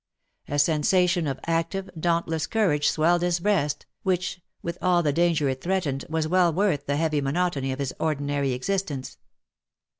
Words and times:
A 0.47 0.57
sensation 0.57 1.27
of 1.27 1.39
active, 1.45 1.87
dauntless 1.95 2.47
cou 2.47 2.69
rage 2.69 2.89
swelled 2.89 3.21
his 3.21 3.39
breast, 3.39 3.85
which, 4.01 4.41
with 4.63 4.79
all 4.81 5.03
the 5.03 5.13
danger 5.13 5.47
it 5.47 5.61
threatened, 5.61 6.05
was 6.09 6.27
well 6.27 6.51
worth 6.51 6.87
the 6.87 6.97
heavy 6.97 7.21
monotony 7.21 7.71
of 7.71 7.77
his 7.77 7.93
ordinary 7.99 8.53
existence. 8.53 9.19